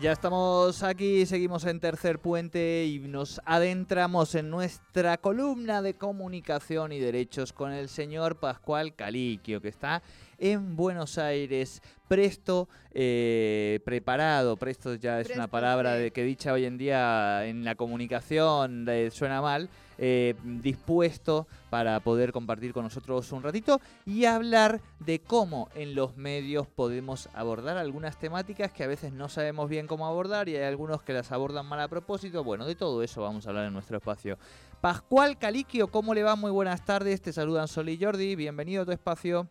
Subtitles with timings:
[0.00, 6.92] Ya estamos aquí, seguimos en Tercer Puente y nos adentramos en nuestra columna de comunicación
[6.92, 10.02] y derechos con el señor Pascual Caliquio, que está
[10.40, 16.64] en Buenos Aires, presto, eh, preparado, presto ya es una palabra de, que dicha hoy
[16.64, 23.30] en día en la comunicación eh, suena mal, eh, dispuesto para poder compartir con nosotros
[23.32, 28.88] un ratito y hablar de cómo en los medios podemos abordar algunas temáticas que a
[28.88, 32.42] veces no sabemos bien cómo abordar y hay algunos que las abordan mal a propósito.
[32.42, 34.38] Bueno, de todo eso vamos a hablar en nuestro espacio.
[34.80, 36.34] Pascual Caliquio, ¿cómo le va?
[36.34, 39.46] Muy buenas tardes, te saludan Sol y Jordi, bienvenido a tu espacio.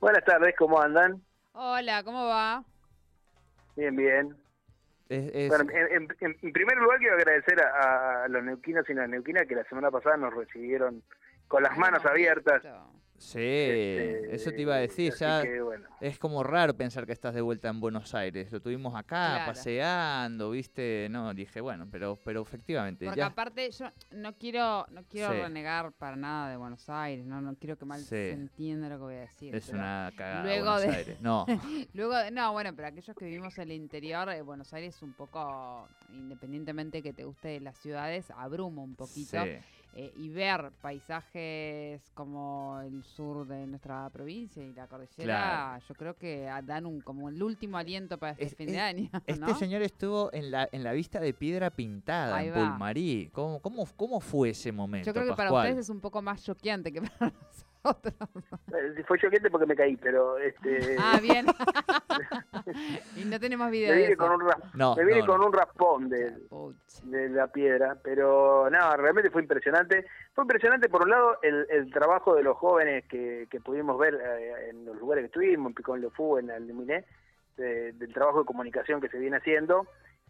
[0.00, 1.22] Buenas tardes, ¿cómo andan?
[1.52, 2.64] Hola, ¿cómo va?
[3.76, 4.36] Bien, bien.
[5.08, 9.90] Bueno, en, primer lugar quiero agradecer a, los neuquinos y las neuquinas que la semana
[9.90, 11.02] pasada nos recibieron
[11.48, 12.62] con las manos abiertas.
[13.20, 15.44] Sí, este, eso te iba a decir, ya
[16.00, 18.50] es como raro pensar que estás de vuelta en Buenos Aires.
[18.50, 21.06] Lo tuvimos acá paseando, ¿viste?
[21.10, 26.16] No, dije, bueno, pero pero efectivamente Porque aparte yo no quiero no quiero renegar para
[26.16, 29.20] nada de Buenos Aires, no no quiero que mal se entienda lo que voy a
[29.20, 29.54] decir.
[29.54, 31.20] Es una cagada luego Buenos Aires.
[31.20, 31.46] No.
[31.92, 35.12] luego de, no, bueno, pero aquellos que vivimos en el interior de Buenos Aires un
[35.12, 39.36] poco independientemente que te guste las ciudades, abruma un poquito.
[39.94, 46.16] Eh, y ver paisajes como el sur de nuestra provincia y la cordillera, yo creo
[46.16, 49.10] que dan un como el último aliento para este fin de año.
[49.26, 53.30] Este señor estuvo en la, en la vista de piedra pintada en Pulmarí.
[53.32, 55.06] ¿Cómo, cómo, ¿Cómo fue ese momento?
[55.06, 57.69] Yo creo que para ustedes es un poco más choqueante que para nosotros.
[57.84, 60.96] Eh, fue choquete porque me caí, pero este.
[60.98, 61.46] Ah, bien.
[63.16, 63.94] y no tenemos video.
[63.94, 66.36] Me vine, con un, con un raspón de,
[67.04, 70.06] de, la piedra, pero no, realmente fue impresionante.
[70.34, 74.14] Fue impresionante, por un lado, el, el trabajo de los jóvenes que, que pudimos ver
[74.14, 77.04] eh, en los lugares que estuvimos, en Picón Lefú, en el Luminé,
[77.56, 79.86] del trabajo de comunicación que se viene haciendo.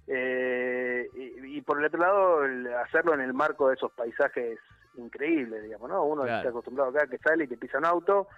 [0.07, 2.41] Eh, y, por el otro lado,
[2.85, 4.59] hacerlo en el marco de esos paisajes
[5.05, 6.05] increíble, digamos, ¿no?
[6.05, 8.29] Uno está acostumbrado acá que sale y te pisa un auto,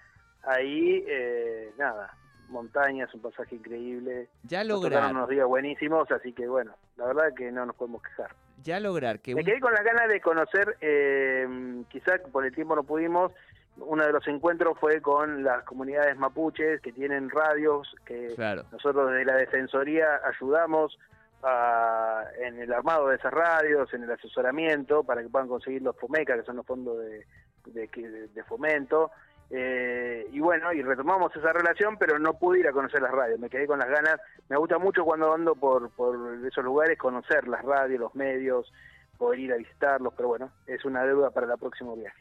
[0.43, 2.15] ahí, eh, nada,
[2.49, 4.28] montañas, un pasaje increíble.
[4.45, 5.11] Ya lograr.
[5.11, 8.31] unos días buenísimos, así que bueno, la verdad que no nos podemos quejar.
[8.62, 9.34] Ya lograr que.
[9.34, 13.33] Me quedé con las ganas de conocer, eh, quizás por el tiempo no pudimos.
[13.79, 18.34] Uno de los encuentros fue con las comunidades mapuches que tienen radios, que
[18.71, 20.99] nosotros desde la Defensoría ayudamos
[21.43, 26.37] en el armado de esas radios, en el asesoramiento, para que puedan conseguir los FOMECA,
[26.37, 27.27] que son los fondos de,
[27.65, 29.11] de, fomento.
[29.51, 33.39] Eh, y bueno, y retomamos esa relación, pero no pude ir a conocer las radios,
[33.39, 34.21] me quedé con las ganas.
[34.49, 36.17] Me gusta mucho cuando ando por, por
[36.47, 38.73] esos lugares conocer las radios, los medios,
[39.19, 42.19] poder ir a visitarlos, pero bueno, es una deuda para el próximo viaje.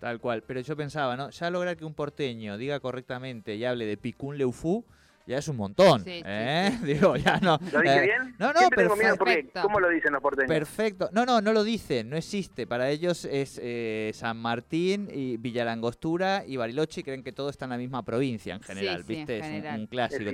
[0.00, 1.30] Tal cual, pero yo pensaba, ¿no?
[1.30, 4.84] Ya lograr que un porteño diga correctamente y hable de Picún Leufú,
[5.26, 6.02] ya es un montón.
[6.06, 6.78] ¿eh?
[6.84, 7.58] Digo, ya no.
[7.72, 8.34] ¿Lo dije eh, bien?
[8.38, 9.60] No, no, perfecto.
[9.62, 10.48] ¿Cómo lo dicen los porteños?
[10.48, 11.10] Perfecto.
[11.12, 12.66] No, no, no lo dicen, no existe.
[12.66, 17.72] Para ellos es eh, San Martín y Villalangostura y Bariloche creen que todo está en
[17.72, 19.38] la misma provincia en general, ¿viste?
[19.38, 20.30] es un, clásico.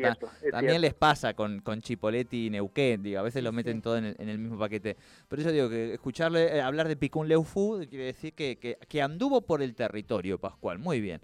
[0.50, 4.04] También les pasa con, con Chipoletti y Neuquén, digo, a veces lo meten todo en
[4.18, 4.96] el, mismo paquete.
[5.28, 9.40] Por eso digo que escucharle hablar de Picún Leufu quiere decir que, que, que anduvo
[9.42, 10.78] por el territorio, Pascual.
[10.78, 11.20] Muy bien.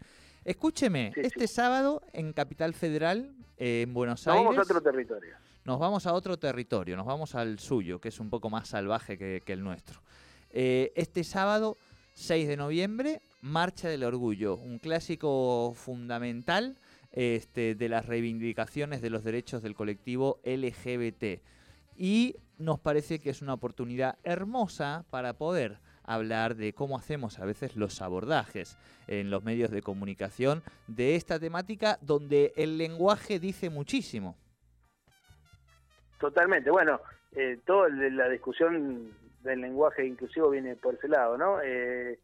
[0.49, 4.43] Escúcheme, este sábado en Capital Federal, eh, en Buenos Aires.
[4.43, 5.37] Nos vamos a otro territorio.
[5.67, 9.19] Nos vamos a otro territorio, nos vamos al suyo, que es un poco más salvaje
[9.19, 10.01] que, el nuestro.
[10.49, 11.77] Eh, este sábado,
[12.15, 16.79] 6 de noviembre, Marcha del Orgullo, un clásico fundamental
[17.13, 21.43] este, de las reivindicaciones de los derechos del colectivo LGBT.
[21.95, 25.79] Y nos parece que es una oportunidad hermosa para poder
[26.09, 31.39] hablar de cómo hacemos a veces los abordajes en los medios de comunicación de esta
[31.39, 34.37] temática donde el lenguaje dice muchísimo.
[36.19, 37.01] Totalmente, bueno,
[37.33, 39.13] eh, toda la discusión
[39.43, 41.61] del lenguaje inclusivo viene por ese lado, ¿no?
[41.63, 42.19] Eh,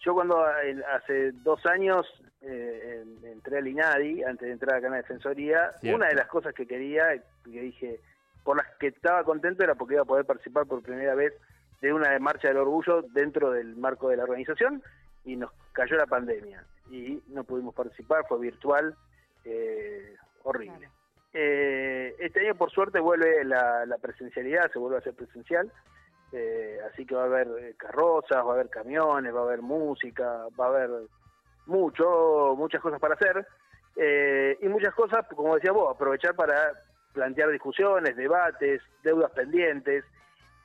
[0.00, 2.06] yo cuando hace dos años
[2.42, 6.54] eh, entré al INADI, antes de entrar acá en la Defensoría, una de las cosas
[6.54, 8.00] que quería, que dije,
[8.44, 11.34] por las que estaba contento era porque iba a poder participar por primera vez
[11.80, 14.82] de una marcha del orgullo dentro del marco de la organización
[15.24, 18.94] y nos cayó la pandemia y no pudimos participar, fue virtual,
[19.44, 20.88] eh, horrible.
[21.32, 25.70] Eh, este año por suerte vuelve la, presencialidad, se vuelve a ser presencial,
[26.32, 30.46] eh, así que va a haber carrozas, va a haber camiones, va a haber música,
[30.58, 30.90] va a haber
[31.66, 33.46] mucho, muchas cosas para hacer
[34.60, 36.72] y muchas cosas, como decía vos, aprovechar para
[37.12, 40.04] plantear discusiones, debates, deudas pendientes,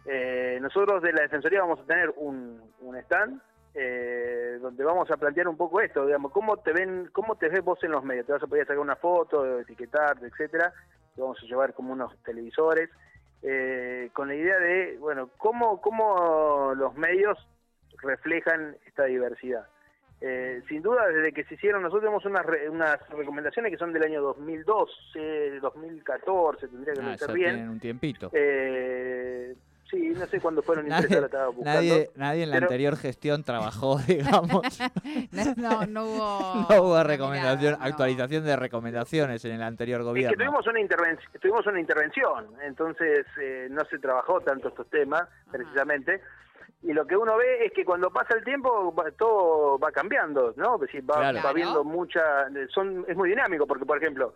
[0.06, 2.62] eh, nosotros de la Defensoría vamos a tener un,
[3.04, 3.42] stand
[3.74, 7.64] eh, donde vamos a plantear un poco esto, digamos, cómo te ven, cómo te ves
[7.64, 10.74] vos en los medios, te vas a poder sacar una foto, etiquetarte, etcétera,
[11.14, 12.90] que vamos a llevar como unos televisores,
[14.14, 17.38] con la idea de, bueno, cómo, cómo los medios
[18.02, 19.68] reflejan esta diversidad.
[20.22, 24.04] Eh, sin duda, desde que se hicieron, nosotros tenemos unas, unas recomendaciones que son del
[24.04, 27.70] año 2012, 2014, tendría que ah, ser bien.
[27.70, 28.30] Un tiempito.
[28.34, 29.56] Eh,
[29.90, 31.22] sí, no sé cuándo fueron nadie,
[31.64, 34.80] nadie, nadie, en la anterior gestión trabajó, digamos.
[35.58, 40.32] no, no, hubo, no hubo recomendación, actualización de recomendaciones en el anterior gobierno.
[40.32, 44.90] Es que tuvimos una, intervención, tuvimos una intervención, entonces eh, no se trabajó tanto estos
[44.90, 46.22] temas, precisamente
[46.86, 50.76] y lo que uno ve es que cuando pasa el tiempo todo va cambiando, ¿no?
[50.76, 54.36] Es decir, va, va viendo mucha, son, es muy dinámico porque, por ejemplo,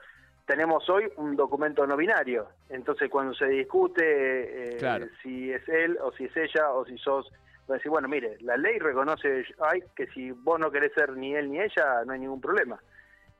[0.49, 6.11] tenemos hoy un documento no binario, entonces cuando se discute eh, si es él o
[6.13, 7.31] si es ella o si sos,
[7.67, 11.51] decir, bueno, mire, la ley reconoce ay, que si vos no querés ser ni él
[11.51, 12.79] ni ella, no hay ningún problema.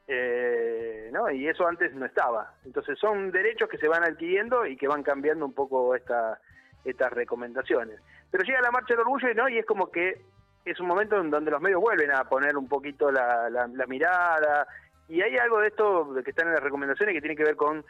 [0.07, 1.31] Eh, ¿no?
[1.31, 2.53] Y eso antes no estaba.
[2.63, 6.39] Entonces son derechos que se van adquiriendo y que van cambiando un poco esta,
[6.85, 7.99] estas recomendaciones.
[8.29, 9.49] Pero llega la marcha del orgullo y, ¿no?
[9.49, 10.21] y es como que
[10.63, 14.67] es un momento en donde los medios vuelven a poner un poquito la, la, mirada.
[15.09, 17.83] Y hay algo de esto que están en las recomendaciones que tiene que ver con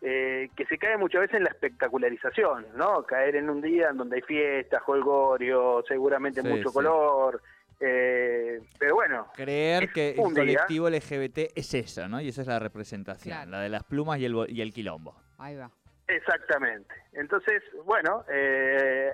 [0.00, 3.04] eh, que se cae muchas veces en la espectacularización, ¿no?
[3.04, 7.40] Caer en un día en donde hay fiestas, jolgorio, seguramente mucho color.
[7.78, 9.28] Eh, pero bueno.
[9.34, 12.20] Creer que el colectivo LGBT es eso, ¿no?
[12.20, 15.14] Y esa es la representación, la de las plumas y el, y el quilombo.
[15.38, 15.70] Ahí va.
[16.08, 16.94] Exactamente.
[17.12, 19.12] Entonces, bueno, eh,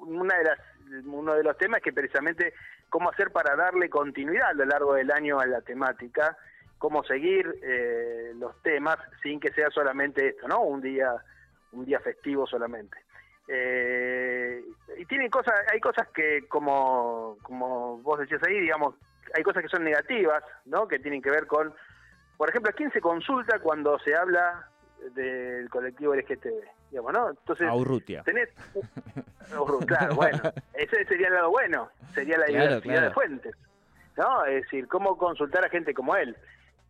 [0.00, 0.58] una de las,
[1.06, 2.54] uno de los temas es que precisamente
[2.88, 6.36] cómo hacer para darle continuidad a lo largo del año a la temática,
[6.78, 10.62] cómo seguir eh, los temas sin que sea solamente esto, ¿no?
[10.62, 11.14] Un día,
[11.72, 12.98] un día festivo solamente.
[13.46, 14.62] Eh,
[14.96, 18.94] y tienen cosas, hay cosas que como, como vos decías ahí, digamos,
[19.34, 20.88] hay cosas que son negativas, ¿no?
[20.88, 21.74] Que tienen que ver con,
[22.36, 24.68] por ejemplo, ¿a quién se consulta cuando se habla
[25.14, 27.30] del colectivo LGTB, digamos, ¿no?
[27.30, 28.22] Entonces, Aurrutia.
[28.22, 28.48] Tenés,
[29.86, 30.40] claro, bueno,
[30.72, 33.54] ese sería el lado bueno, sería la diversidad de fuentes,
[34.16, 34.44] ¿no?
[34.46, 36.34] Es decir, cómo consultar a gente como él.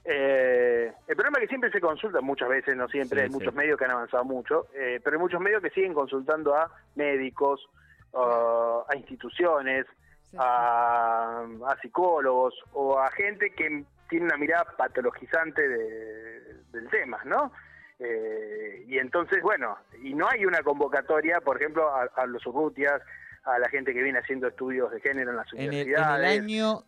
[0.04, 3.78] Eh, el problema es que siempre se consulta, muchas veces, no siempre, hay muchos medios
[3.78, 7.68] que han avanzado mucho, eh, pero hay muchos medios que siguen consultando a médicos,
[8.12, 9.86] a instituciones,
[10.38, 16.40] a, a, psicólogos o a gente que tiene una mirada patologizante de,
[16.70, 17.50] del tema, ¿no?
[17.98, 23.00] Eh, y entonces, bueno, y no hay una convocatoria, por ejemplo, a, los urrutias,
[23.44, 26.18] a la gente que viene haciendo estudios de género en las universidades.
[26.18, 26.84] en el año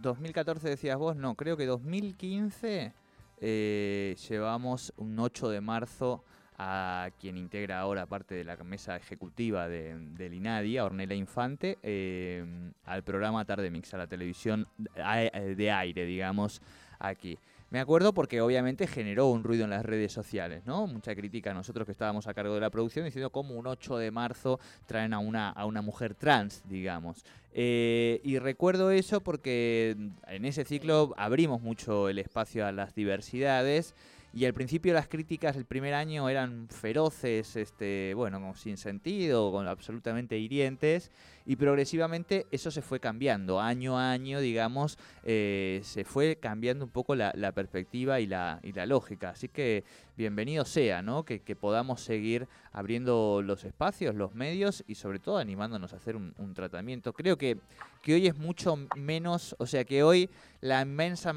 [0.00, 2.92] 2014 decías vos, no, creo que 2015
[3.40, 6.24] eh, llevamos un 8 de marzo
[6.58, 11.78] a quien integra ahora parte de la mesa ejecutiva de, del INADI, a Ornella Infante,
[11.82, 12.44] eh,
[12.84, 16.62] al programa Tarde Mix, a la televisión de aire, digamos,
[16.98, 17.38] aquí.
[17.72, 20.86] Me acuerdo porque obviamente generó un ruido en las redes sociales, ¿no?
[20.86, 23.96] Mucha crítica a nosotros que estábamos a cargo de la producción diciendo cómo un 8
[23.96, 27.24] de marzo traen a una, a una mujer trans, digamos.
[27.54, 29.96] Eh, y recuerdo eso porque
[30.26, 33.94] en ese ciclo abrimos mucho el espacio a las diversidades
[34.34, 39.66] y al principio las críticas el primer año eran feroces, este, bueno, sin sentido, con
[39.66, 41.10] absolutamente hirientes,
[41.44, 46.90] y progresivamente eso se fue cambiando, año a año, digamos, eh, se fue cambiando un
[46.90, 49.30] poco la, perspectiva y la, y la lógica.
[49.30, 49.84] Así que
[50.16, 51.24] bienvenido sea, ¿no?
[51.24, 56.32] Que, podamos seguir abriendo los espacios, los medios y sobre todo animándonos a hacer un,
[56.54, 57.12] tratamiento.
[57.12, 57.58] Creo que,
[58.02, 60.28] que hoy es mucho menos, o sea que hoy
[60.60, 61.34] la inmensa,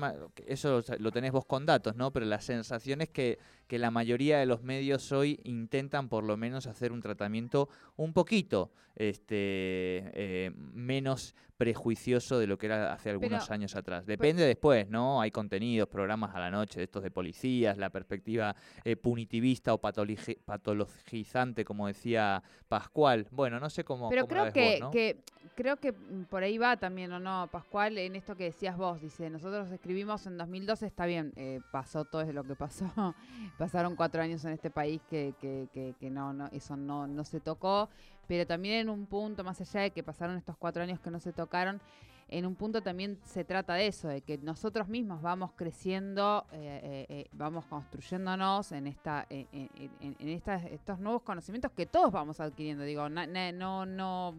[0.47, 2.12] eso lo tenés vos con datos, ¿no?
[2.12, 6.38] Pero la sensación es que, que la mayoría de los medios hoy intentan por lo
[6.38, 13.10] menos hacer un tratamiento un poquito este, eh, menos prejuicioso de lo que era hace
[13.10, 14.06] algunos años atrás.
[14.06, 15.22] Depende después, ¿no?
[15.22, 21.64] Hay contenidos, programas a la noche estos de policías, la perspectiva eh, punitivista o patologizante,
[21.64, 23.28] como decía Pascual.
[23.32, 24.10] Bueno, no sé cómo.
[24.10, 25.24] Pero creo que, que
[25.56, 27.98] creo que por ahí va también, ¿o no, Pascual?
[27.98, 32.25] En esto que decías vos, dice, nosotros escribimos en 2012, está bien, eh, pasó todo
[32.32, 32.86] lo que pasó,
[33.58, 37.24] pasaron cuatro años en este país que, que, que, que no, no, eso no, no
[37.24, 37.90] se tocó
[38.27, 41.20] pero también en un punto, más allá de que pasaron estos cuatro años que no
[41.20, 41.82] se tocaron,
[42.27, 46.79] en un punto también se trata de eso, de que nosotros mismos vamos creciendo, eh,
[46.84, 52.84] eh, eh, vamos construyéndonos en esta, en, en, estos nuevos conocimientos que todos vamos adquiriendo.
[52.84, 54.36] Digo, no, no,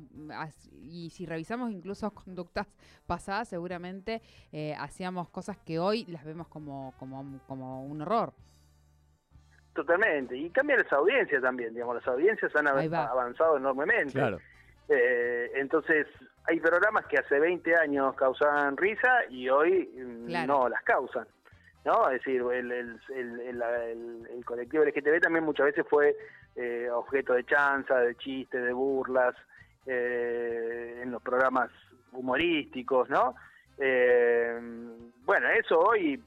[0.82, 2.66] y si revisamos incluso conductas
[3.06, 4.20] pasadas, seguramente
[4.78, 8.34] hacíamos cosas que hoy las vemos como, como, como un horror.
[9.76, 10.36] Totalmente.
[10.36, 14.14] Y cambian las audiencias también, digamos, las audiencias han avanzado enormemente.
[14.14, 14.40] Claro.
[14.88, 16.06] Eh, entonces,
[16.44, 21.26] hay programas que hace 20 años causaban risa y hoy mm, no las causan.
[21.84, 22.08] ¿no?
[22.10, 26.16] Es decir, el, el, el, el colectivo LGTB también muchas veces fue
[26.56, 29.36] eh, objeto de chanza, de chistes, de burlas,
[29.86, 31.70] eh, en los programas
[32.12, 33.36] humorísticos, ¿no?
[33.78, 34.58] Eh,
[35.24, 36.20] bueno, eso hoy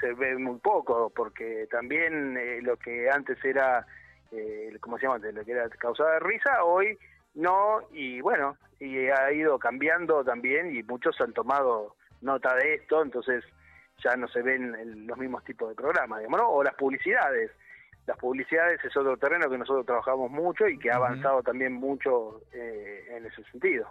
[0.00, 3.86] se ve muy poco, porque también eh, lo que antes era,
[4.32, 6.98] eh, ¿cómo se llama?, lo que era causada de risa, hoy
[7.34, 13.02] no, y bueno, y ha ido cambiando también, y muchos han tomado nota de esto,
[13.02, 13.44] entonces
[14.02, 16.48] ya no se ven los mismos tipos de programas, digamos, ¿no?
[16.48, 17.50] O las publicidades.
[18.06, 22.42] Las publicidades es otro terreno que nosotros trabajamos mucho y que ha avanzado también mucho
[22.52, 23.88] eh, en ese sentido.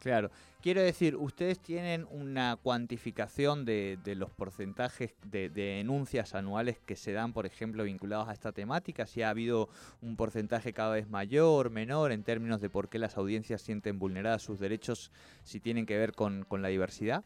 [0.00, 0.30] Claro.
[0.60, 7.32] Quiero decir, ustedes tienen una cuantificación de, los porcentajes de, denuncias anuales que se dan,
[7.32, 9.68] por ejemplo, vinculados a esta temática, si ha habido
[10.02, 14.42] un porcentaje cada vez mayor, menor, en términos de por qué las audiencias sienten vulneradas
[14.42, 15.12] sus derechos,
[15.44, 17.22] si tienen que ver con, la diversidad.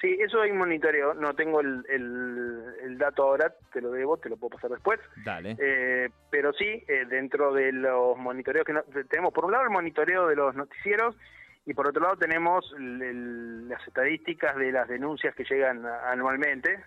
[0.00, 1.14] Sí, eso hay monitoreo.
[1.14, 4.98] No tengo el, el, dato ahora, te lo debo, te lo puedo pasar después.
[5.24, 5.56] Dale.
[5.60, 10.26] Eh, pero sí, eh, dentro de los monitoreos que tenemos, por un lado, el monitoreo
[10.26, 11.16] de los noticieros
[11.66, 16.82] y por otro lado tenemos las estadísticas de las denuncias que llegan anualmente.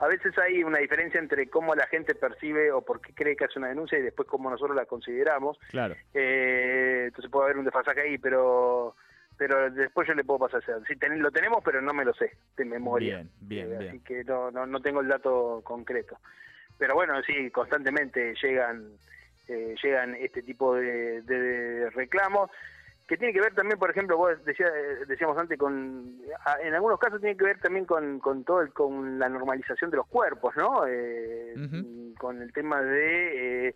[0.00, 3.46] A veces hay una diferencia entre cómo la gente percibe o por qué cree que
[3.46, 5.58] hace una denuncia y después cómo nosotros la consideramos.
[5.70, 5.96] Claro.
[6.14, 8.94] Eh, entonces puede haber un desfasaje ahí, pero
[9.36, 10.62] pero después yo le puedo pasar.
[10.86, 13.16] Sí, lo tenemos, pero no me lo sé de memoria.
[13.16, 13.90] Bien, bien, eh, bien.
[13.90, 16.18] Así que no, no, tengo el dato concreto.
[16.76, 18.92] Pero bueno, sí, constantemente llegan
[19.48, 22.50] eh, llegan este tipo de reclamos
[23.08, 24.70] que tiene que ver también, por ejemplo, vos decía,
[25.06, 26.20] decíamos antes, con
[26.62, 29.96] en algunos casos tiene que ver también con, con todo el, con la normalización de
[29.96, 30.86] los cuerpos, ¿no?
[30.86, 31.54] Eh,
[32.18, 33.74] con el tema de eh,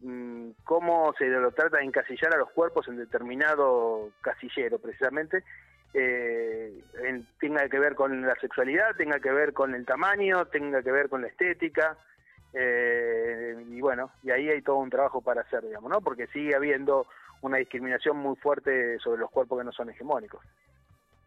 [0.00, 5.44] mm, cómo se lo trata de encasillar a los cuerpos en determinado casillero, precisamente.
[5.94, 6.82] Eh,
[7.38, 11.08] tenga que ver con la sexualidad, tenga que ver con el tamaño, tenga que ver
[11.08, 11.96] con la estética.
[12.52, 16.00] y bueno, y ahí hay todo un trabajo para hacer, digamos, ¿no?
[16.00, 17.06] Porque sigue habiendo
[17.42, 20.40] una discriminación muy fuerte sobre los cuerpos que no son hegemónicos.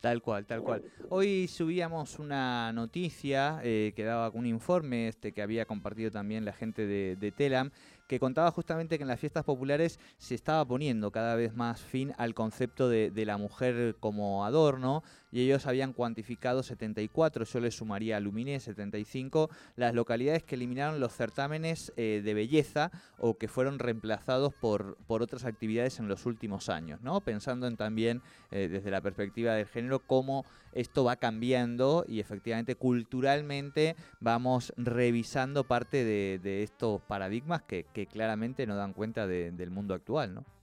[0.02, 0.84] Tal cual, tal cual.
[1.10, 6.54] Hoy subíamos una noticia eh, que daba un informe este que había compartido también la
[6.54, 7.72] gente de, de Telam,
[8.08, 12.14] que contaba justamente que en las fiestas populares se estaba poniendo cada vez más fin
[12.18, 15.04] al concepto de, la mujer como adorno
[15.36, 21.02] y ellos habían cuantificado 74, yo les sumaría a Luminé 75, las localidades que eliminaron
[21.02, 26.26] los certámenes eh, de belleza o que fueron reemplazados por, por otras actividades en los
[26.26, 27.20] últimos años, ¿no?
[27.20, 32.76] Pensando en también eh, desde la perspectiva del género cómo esto va cambiando y efectivamente
[32.76, 39.96] culturalmente vamos revisando parte de estos paradigmas que, que claramente no dan cuenta del mundo
[39.96, 40.55] actual, ¿no?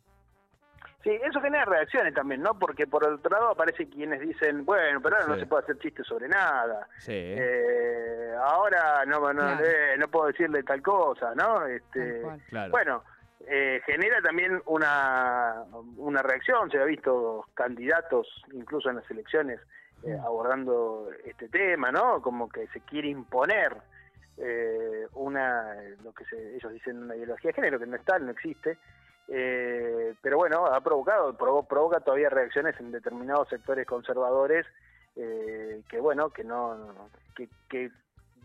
[1.02, 2.56] Sí, eso genera reacciones también, ¿no?
[2.56, 6.06] Porque por otro lado aparecen quienes dicen, bueno, pero ahora no se puede hacer chistes
[6.06, 6.87] sobre nada.
[6.99, 7.12] Sí.
[7.12, 11.66] Eh, ahora no, no, eh, no, puedo decirle tal cosa, ¿no?
[11.66, 12.23] Este,
[12.71, 13.02] Bueno,
[13.49, 15.64] eh, genera también una,
[15.97, 16.71] una reacción.
[16.71, 19.61] Se ha visto candidatos, incluso en las elecciones,
[20.04, 20.21] mm.
[20.25, 22.23] abordando este tema, ¿no?
[22.23, 23.76] Como que se quiere imponer
[24.38, 26.25] eh, una, lo que
[26.56, 28.78] ellos dicen una ideología de género, que no está, no existe,
[29.29, 34.67] eh, pero bueno, ha provocado, provoca todavía reacciones en determinados sectores conservadores
[35.17, 37.91] eh, que bueno, que no, que, que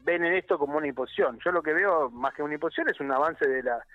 [0.04, 1.40] ven en esto como una imposición.
[1.44, 3.86] Yo lo que veo más que una imposición es un avance de la,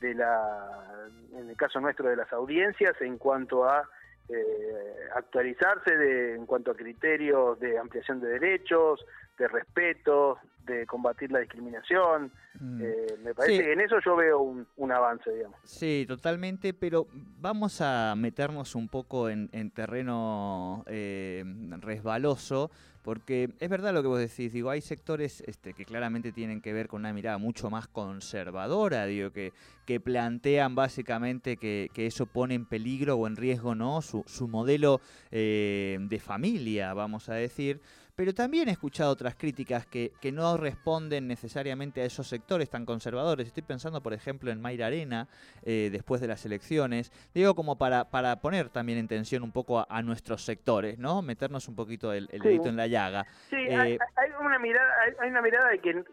[0.00, 3.88] de la, en el caso nuestro de las audiencias en cuanto a
[4.28, 9.04] eh, actualizarse de, en cuanto a criterios de ampliación de derechos,
[9.38, 12.32] de respeto, de combatir la discriminación.
[12.58, 12.80] Mm.
[12.82, 15.58] Eh, me parece que en eso yo veo un, avance, digamos.
[15.64, 17.06] Sí, totalmente, pero
[17.40, 21.44] vamos a meternos un poco en, terreno eh,
[21.80, 22.70] resbaloso,
[23.02, 26.72] porque es verdad lo que vos decís, digo, hay sectores este, que claramente tienen que
[26.72, 29.52] ver con una mirada mucho más conservadora, digo, que,
[29.84, 34.00] que plantean básicamente que, eso pone en peligro o en riesgo ¿no?
[34.00, 35.00] su, su modelo
[35.30, 37.80] eh, de familia, vamos a decir
[38.16, 42.86] pero también he escuchado otras críticas que, que, no responden necesariamente a esos sectores tan
[42.86, 43.48] conservadores.
[43.48, 45.28] Estoy pensando, por ejemplo, en Mayra Arena,
[45.64, 47.10] eh, después de las elecciones.
[47.34, 51.22] Digo, como para, para poner también en tensión un poco a, nuestros sectores, ¿no?
[51.22, 53.26] Meternos un poquito el, dedito en la llaga.
[53.48, 53.98] Sí, hay, eh,
[54.40, 56.04] una mirada, hay, una mirada de que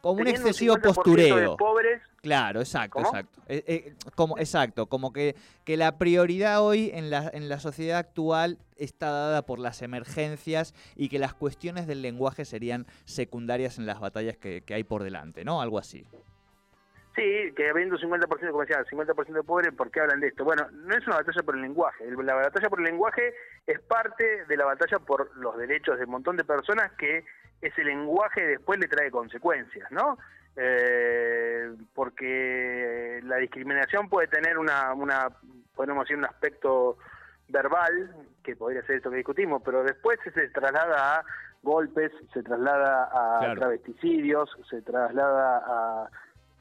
[0.00, 1.56] como un excesivo postureo.
[1.56, 3.42] pobres, claro, exacto, exacto.
[3.48, 5.34] Eh, como, exacto, como que,
[5.64, 10.74] que la prioridad hoy en la, en la sociedad actual está dada por las emergencias
[10.94, 15.44] y que las cuestiones del lenguaje serían secundarias en las batallas que, hay por delante,
[15.44, 15.60] ¿no?
[15.60, 16.06] Algo así.
[17.16, 20.44] Sí, que habiendo 50%, como decía, 50% de pobres, ¿por qué hablan de esto?
[20.44, 22.04] Bueno, no es una batalla por el lenguaje.
[22.22, 23.34] La batalla por el lenguaje
[23.66, 27.24] es parte de la batalla por los derechos de un montón de personas que
[27.60, 30.18] ese lenguaje después le trae consecuencias, ¿no?
[30.56, 35.28] Eh, porque la discriminación puede tener una, una,
[35.74, 36.98] podemos decir, un aspecto
[37.48, 38.10] verbal,
[38.42, 41.24] que podría ser esto que discutimos, pero después se traslada a
[41.62, 45.62] golpes, se traslada a travesticidios, se traslada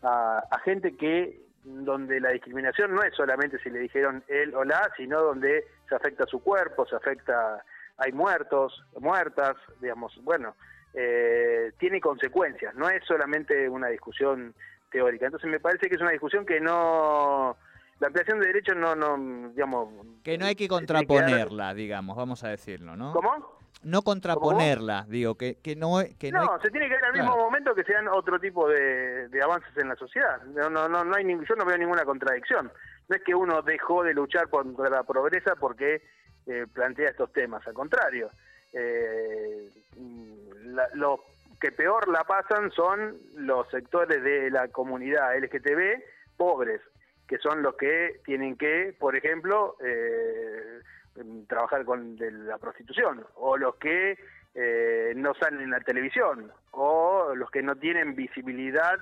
[0.03, 4.63] a, a, gente que donde la discriminación no es solamente si le dijeron él o
[4.63, 7.63] la, sino donde se afecta a su cuerpo, se afecta,
[7.97, 10.55] hay muertos, muertas, digamos, bueno,
[10.99, 14.55] eh, tiene consecuencias, no es solamente una discusión
[14.89, 15.27] teórica.
[15.27, 17.55] Entonces me parece que es una discusión que no...
[17.99, 19.89] La ampliación de derechos no, no, digamos...
[20.23, 23.13] Que no hay que contraponerla, digamos, vamos a decirlo, ¿no?
[23.13, 23.59] ¿Cómo?
[23.83, 25.99] No contraponerla, digo, que, que no...
[26.17, 29.29] Que no, no se tiene que ver al mismo momento que sean otro tipo de,
[29.43, 30.41] avances en la sociedad.
[30.45, 32.71] No, no, no, no hay, yo no veo ninguna contradicción.
[33.07, 36.01] No es que uno dejó de luchar contra la pobreza porque
[36.47, 38.31] eh, plantea estos temas, al contrario.
[38.73, 39.69] Eh,
[40.93, 41.19] los
[41.59, 46.03] que peor la pasan son los sectores de la comunidad LGTB
[46.37, 46.81] pobres,
[47.27, 50.81] que son los que tienen que, por ejemplo, eh,
[51.47, 52.15] trabajar con
[52.47, 54.17] la prostitución, o los que
[54.53, 58.99] eh, no salen en la televisión, o los que no tienen visibilidad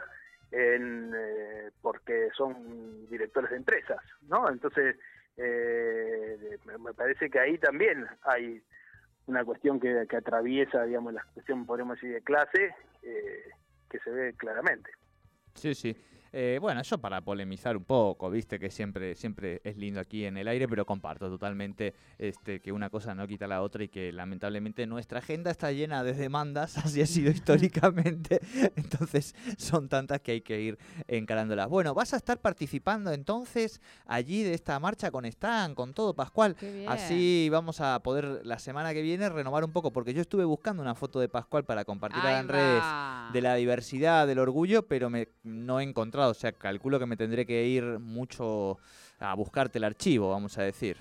[0.52, 4.50] en, eh, porque son directores de empresas, ¿no?
[4.50, 4.96] Entonces,
[5.38, 8.62] me parece que ahí también hay
[9.28, 13.50] una cuestión que, atraviesa, digamos, la cuestión, podemos decir, de clase, eh,
[13.90, 14.92] que se ve claramente.
[15.56, 15.96] Sí, sí.
[16.38, 20.36] Eh, bueno, eso para polemizar un poco, viste que siempre, siempre es lindo aquí en
[20.36, 24.12] el aire, pero comparto totalmente este, que una cosa no quita la otra y que
[24.12, 28.42] lamentablemente nuestra agenda está llena de demandas, así ha sido históricamente,
[28.76, 31.70] entonces son tantas que hay que ir encarándolas.
[31.70, 36.58] Bueno, vas a estar participando entonces allí de esta marcha con Stan, con todo, Pascual.
[36.86, 40.82] Así vamos a poder la semana que viene renovar un poco, porque yo estuve buscando
[40.82, 42.84] una foto de Pascual para compartir en redes
[43.32, 47.18] de la diversidad, del orgullo, pero me, no he encontrado o sea, calculo que me
[47.18, 48.78] tendré que ir mucho
[49.20, 50.98] a buscarte el archivo, vamos a decir.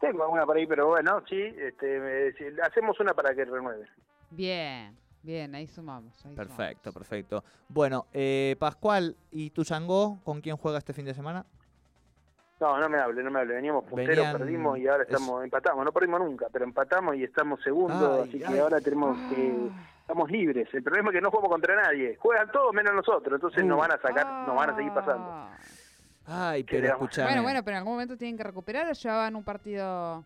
[0.00, 3.86] Tengo alguna por ahí, pero bueno, sí, este, hacemos una para que renueve.
[4.30, 6.24] Bien, bien, ahí sumamos.
[6.34, 7.44] perfecto, perfecto.
[7.68, 11.46] Bueno, eh, Pascual, ¿y tu Changó con quién juega este fin de semana?
[12.62, 13.54] No, no me hable, no me hable.
[13.54, 15.84] Veníamos punteros, perdimos y ahora estamos, empatamos.
[15.84, 19.68] No perdimos nunca, pero empatamos y estamos segundos, así que ahora tenemos que
[20.02, 20.68] estamos libres.
[20.72, 22.16] El problema es que no jugamos contra nadie.
[22.16, 25.26] Juegan todos menos nosotros, entonces nos van a sacar, nos van a seguir pasando.
[25.28, 25.58] Ah.
[26.26, 27.28] Ay, pero escuchame.
[27.28, 30.24] Bueno, bueno, pero en algún momento tienen que recuperar o llevaban un partido...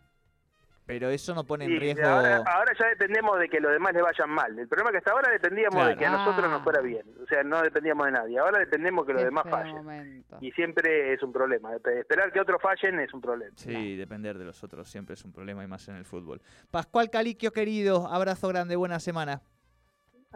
[0.85, 2.07] Pero eso no pone en riesgo...
[2.07, 4.57] Ahora, ya dependemos de que los demás les vayan mal.
[4.57, 6.83] El problema es que hasta ahora dependíamos de que a nosotros nos fuera ah.
[6.83, 7.03] bien.
[7.25, 8.39] O sea, no dependíamos de nadie.
[8.39, 10.25] Ahora dependemos que los demás fallen.
[10.41, 11.75] Y siempre es un problema.
[11.75, 13.53] Esperar que otros fallen es un problema.
[13.57, 16.41] Sí, depender de los otros siempre es un problema y más en el fútbol.
[16.71, 19.43] Pascual Caliquio, querido, abrazo grande, buena semana.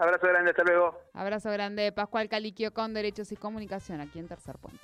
[0.00, 0.98] Abrazo grande, hasta luego.
[1.12, 4.80] Abrazo grande, Pascual Caliquio con Derechos y Comunicación, aquí en Tercer Puente.